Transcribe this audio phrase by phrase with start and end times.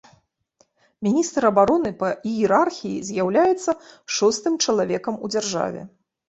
[1.07, 3.71] Міністр абароны па іерархіі з'яўляецца
[4.17, 5.81] шостым чалавекам у дзяржаве.